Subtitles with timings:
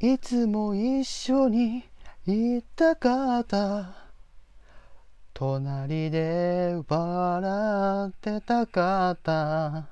[0.00, 1.82] いつも一緒に
[2.24, 3.96] いたかった。
[5.34, 9.88] 隣で笑ってたかった。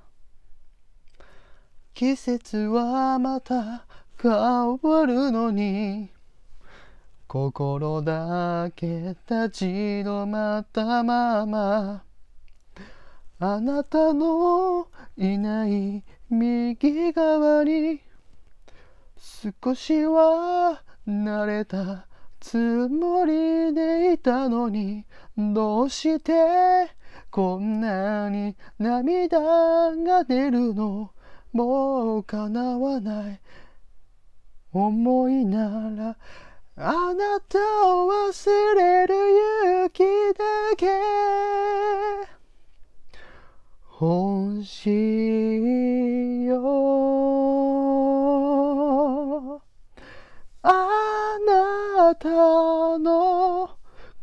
[1.93, 3.85] 季節はまた
[4.23, 6.11] 変わるのに。
[7.27, 9.65] 心だけ立ち
[10.05, 12.05] 止まったまま。
[13.41, 14.87] あなたの
[15.17, 18.07] いない右側に
[19.19, 22.07] 少しは慣れた
[22.39, 25.05] つもりでいたのに
[25.37, 26.91] どうして
[27.31, 29.41] こんなに涙
[29.97, 31.11] が出るの？
[31.53, 33.41] もう叶わない。
[34.73, 36.17] 思いなら
[36.77, 39.15] あなたを忘れる
[39.65, 40.05] 勇気
[40.37, 40.45] だ
[40.77, 40.87] け。
[43.99, 44.91] 欲し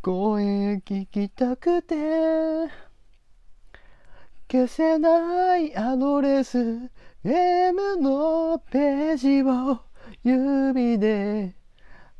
[0.04, 1.94] 声聞きたくて。
[4.52, 6.90] 消せないアドレス
[7.24, 9.80] M のページを
[10.22, 11.54] 指で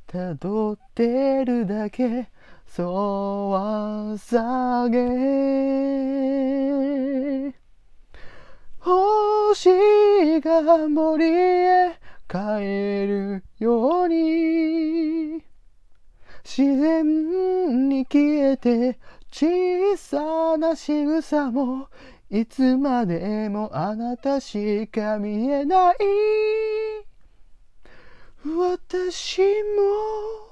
[0.08, 2.30] 辿ってるだけ
[2.66, 6.24] そうはさげ。
[8.78, 12.36] 星が森へ帰
[13.06, 14.73] るように。
[16.56, 18.96] 自然に消えて
[19.28, 21.88] 小さな仕草も
[22.30, 25.96] いつまでもあなたしか見えない。
[28.44, 30.43] 私も